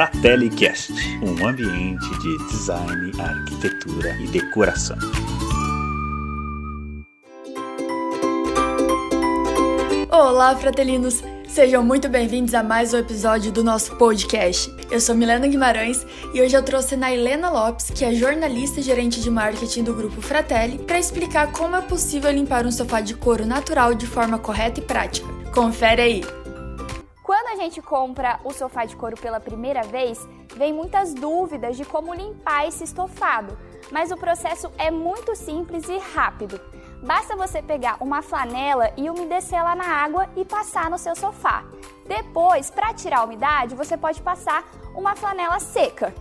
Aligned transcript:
FratelliCast, 0.00 0.94
um 1.22 1.46
ambiente 1.46 2.08
de 2.20 2.38
design, 2.46 3.12
arquitetura 3.20 4.16
e 4.18 4.28
decoração. 4.28 4.96
Olá, 10.10 10.56
fratelinos! 10.56 11.22
Sejam 11.46 11.84
muito 11.84 12.08
bem-vindos 12.08 12.54
a 12.54 12.62
mais 12.62 12.94
um 12.94 12.96
episódio 12.96 13.52
do 13.52 13.62
nosso 13.62 13.94
podcast. 13.96 14.74
Eu 14.90 15.02
sou 15.02 15.14
Milena 15.14 15.46
Guimarães 15.46 16.06
e 16.32 16.40
hoje 16.40 16.56
eu 16.56 16.62
trouxe 16.62 16.94
a 16.94 17.12
Helena 17.12 17.50
Lopes, 17.50 17.90
que 17.90 18.02
é 18.02 18.14
jornalista 18.14 18.80
e 18.80 18.82
gerente 18.82 19.20
de 19.20 19.28
marketing 19.28 19.84
do 19.84 19.92
grupo 19.92 20.22
Fratelli, 20.22 20.78
para 20.78 20.98
explicar 20.98 21.52
como 21.52 21.76
é 21.76 21.82
possível 21.82 22.32
limpar 22.32 22.64
um 22.64 22.72
sofá 22.72 23.02
de 23.02 23.12
couro 23.12 23.44
natural 23.44 23.92
de 23.92 24.06
forma 24.06 24.38
correta 24.38 24.80
e 24.80 24.82
prática. 24.82 25.28
Confere 25.52 26.00
aí! 26.00 26.39
Gente 27.60 27.82
compra 27.82 28.40
o 28.42 28.54
sofá 28.54 28.86
de 28.86 28.96
couro 28.96 29.20
pela 29.20 29.38
primeira 29.38 29.82
vez, 29.82 30.26
vem 30.56 30.72
muitas 30.72 31.12
dúvidas 31.12 31.76
de 31.76 31.84
como 31.84 32.14
limpar 32.14 32.66
esse 32.66 32.84
estofado, 32.84 33.56
mas 33.92 34.10
o 34.10 34.16
processo 34.16 34.72
é 34.78 34.90
muito 34.90 35.36
simples 35.36 35.86
e 35.86 35.98
rápido. 35.98 36.58
Basta 37.02 37.36
você 37.36 37.60
pegar 37.60 37.98
uma 38.00 38.22
flanela 38.22 38.90
e 38.96 39.10
umedecê-la 39.10 39.74
na 39.74 39.84
água 39.84 40.26
e 40.34 40.42
passar 40.42 40.88
no 40.88 40.96
seu 40.96 41.14
sofá. 41.14 41.64
Depois, 42.06 42.70
para 42.70 42.94
tirar 42.94 43.18
a 43.18 43.24
umidade, 43.24 43.74
você 43.74 43.94
pode 43.94 44.22
passar 44.22 44.64
uma 44.94 45.14
flanela 45.14 45.60
seca. 45.60 46.14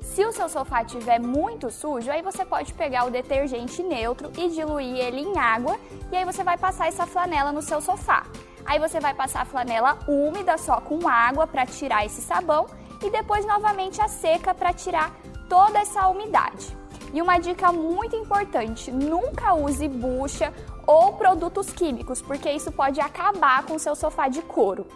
Se 0.00 0.24
o 0.24 0.30
seu 0.30 0.48
sofá 0.48 0.82
estiver 0.82 1.18
muito 1.18 1.72
sujo, 1.72 2.08
aí 2.08 2.22
você 2.22 2.44
pode 2.44 2.72
pegar 2.72 3.04
o 3.04 3.10
detergente 3.10 3.82
neutro 3.82 4.30
e 4.38 4.48
diluir 4.48 4.96
ele 4.96 5.22
em 5.22 5.36
água, 5.36 5.76
e 6.12 6.16
aí 6.16 6.24
você 6.24 6.44
vai 6.44 6.56
passar 6.56 6.86
essa 6.86 7.04
flanela 7.04 7.50
no 7.50 7.62
seu 7.62 7.80
sofá. 7.80 8.24
Aí 8.68 8.78
você 8.78 9.00
vai 9.00 9.14
passar 9.14 9.40
a 9.40 9.44
flanela 9.46 9.98
úmida 10.06 10.58
só 10.58 10.78
com 10.78 11.08
água 11.08 11.46
para 11.46 11.64
tirar 11.64 12.04
esse 12.04 12.20
sabão 12.20 12.66
e 13.02 13.08
depois 13.08 13.46
novamente 13.46 13.98
a 14.02 14.08
seca 14.08 14.52
para 14.52 14.74
tirar 14.74 15.10
toda 15.48 15.78
essa 15.78 16.06
umidade. 16.06 16.76
E 17.14 17.22
uma 17.22 17.38
dica 17.38 17.72
muito 17.72 18.14
importante: 18.14 18.92
nunca 18.92 19.54
use 19.54 19.88
bucha 19.88 20.52
ou 20.86 21.14
produtos 21.14 21.70
químicos, 21.70 22.20
porque 22.20 22.50
isso 22.52 22.70
pode 22.70 23.00
acabar 23.00 23.64
com 23.64 23.76
o 23.76 23.78
seu 23.78 23.96
sofá 23.96 24.28
de 24.28 24.42
couro. 24.42 24.86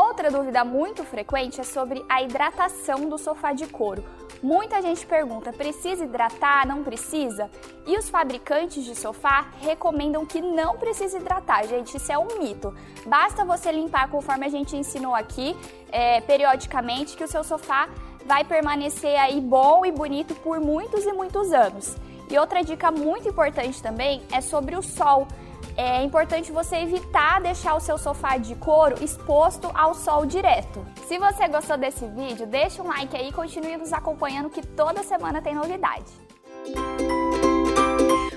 Outra 0.00 0.30
dúvida 0.30 0.64
muito 0.64 1.04
frequente 1.04 1.60
é 1.60 1.62
sobre 1.62 2.02
a 2.08 2.22
hidratação 2.22 3.06
do 3.06 3.18
sofá 3.18 3.52
de 3.52 3.66
couro. 3.66 4.02
Muita 4.42 4.80
gente 4.80 5.04
pergunta: 5.04 5.52
precisa 5.52 6.04
hidratar? 6.04 6.66
Não 6.66 6.82
precisa? 6.82 7.50
E 7.86 7.98
os 7.98 8.08
fabricantes 8.08 8.82
de 8.82 8.94
sofá 8.94 9.48
recomendam 9.60 10.24
que 10.24 10.40
não 10.40 10.78
precisa 10.78 11.18
hidratar, 11.18 11.66
gente. 11.66 11.98
Isso 11.98 12.10
é 12.10 12.16
um 12.16 12.38
mito. 12.38 12.74
Basta 13.04 13.44
você 13.44 13.70
limpar 13.70 14.08
conforme 14.08 14.46
a 14.46 14.48
gente 14.48 14.74
ensinou 14.74 15.14
aqui, 15.14 15.54
é, 15.92 16.22
periodicamente, 16.22 17.14
que 17.14 17.24
o 17.24 17.28
seu 17.28 17.44
sofá 17.44 17.86
vai 18.24 18.42
permanecer 18.42 19.20
aí 19.20 19.38
bom 19.38 19.84
e 19.84 19.92
bonito 19.92 20.34
por 20.36 20.60
muitos 20.60 21.04
e 21.04 21.12
muitos 21.12 21.52
anos. 21.52 21.94
E 22.30 22.38
outra 22.38 22.64
dica 22.64 22.90
muito 22.90 23.28
importante 23.28 23.82
também 23.82 24.22
é 24.32 24.40
sobre 24.40 24.76
o 24.76 24.82
sol. 24.82 25.28
É 25.76 26.02
importante 26.02 26.52
você 26.52 26.76
evitar 26.76 27.40
deixar 27.40 27.74
o 27.74 27.80
seu 27.80 27.96
sofá 27.96 28.36
de 28.36 28.54
couro 28.54 29.02
exposto 29.02 29.70
ao 29.74 29.94
sol 29.94 30.26
direto. 30.26 30.84
Se 31.06 31.18
você 31.18 31.48
gostou 31.48 31.76
desse 31.76 32.06
vídeo, 32.06 32.46
deixa 32.46 32.82
um 32.82 32.88
like 32.88 33.16
aí 33.16 33.28
e 33.28 33.32
continue 33.32 33.76
nos 33.76 33.92
acompanhando 33.92 34.50
que 34.50 34.66
toda 34.66 35.02
semana 35.02 35.40
tem 35.40 35.54
novidade. 35.54 36.04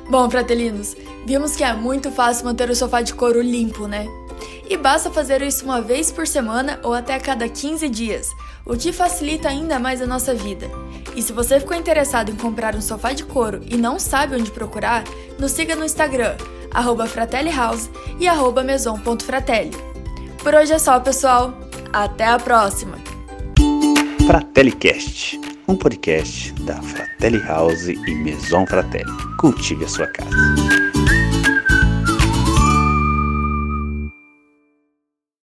Bom, 0.10 0.30
fratelinos, 0.30 0.96
vimos 1.26 1.56
que 1.56 1.64
é 1.64 1.74
muito 1.74 2.12
fácil 2.12 2.46
manter 2.46 2.70
o 2.70 2.76
sofá 2.76 3.02
de 3.02 3.14
couro 3.14 3.42
limpo, 3.42 3.88
né? 3.88 4.06
E 4.70 4.78
basta 4.78 5.12
fazer 5.12 5.42
isso 5.42 5.66
uma 5.66 5.82
vez 5.82 6.12
por 6.12 6.26
semana 6.26 6.80
ou 6.84 6.94
até 6.94 7.16
a 7.16 7.20
cada 7.20 7.50
15 7.50 7.90
dias, 7.90 8.30
o 8.66 8.78
que 8.78 8.94
facilita 8.94 9.50
ainda 9.50 9.80
mais 9.80 10.02
a 10.02 10.08
nossa 10.08 10.34
vida. 10.34 10.70
E 11.16 11.22
se 11.22 11.34
você 11.34 11.60
ficou 11.60 11.76
interessado 11.76 12.32
em 12.32 12.36
comprar 12.36 12.76
um 12.76 12.82
sofá 12.82 13.12
de 13.14 13.24
couro 13.24 13.62
e 13.66 13.76
não 13.76 14.00
sabe 14.00 14.36
onde 14.36 14.52
procurar, 14.52 15.04
nos 15.38 15.52
siga 15.52 15.76
no 15.76 15.86
Instagram, 15.86 16.36
arroba 16.74 17.06
fratellihouse 17.06 17.90
e 18.20 18.28
arroba 18.28 18.64
maison.fratelli. 18.64 19.72
Por 20.44 20.54
hoje 20.54 20.74
é 20.74 20.80
só, 20.80 21.00
pessoal. 21.00 21.54
Até 21.92 22.26
a 22.26 22.40
próxima! 22.40 22.98
FratelliCast, 24.26 25.40
um 25.68 25.76
podcast 25.76 26.54
da 26.64 26.82
Fratelli 26.82 27.40
House 27.40 27.88
e 27.88 28.16
Maison 28.16 28.66
Fratelli. 28.66 29.12
Cultive 29.38 29.86
a 29.86 29.88
sua 29.88 30.08
casa. 30.08 30.83